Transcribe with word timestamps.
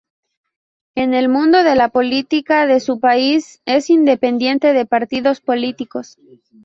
En 0.95 1.13
el 1.13 1.29
mundo 1.29 1.61
de 1.63 1.75
la 1.75 1.89
política 1.89 2.65
de 2.65 2.79
su 2.79 2.99
país, 2.99 3.61
es 3.65 3.91
independiente 3.91 4.73
de 4.73 4.87
partidos 4.87 5.41
políticos. 5.41 6.17